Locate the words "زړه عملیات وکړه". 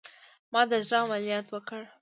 0.87-1.83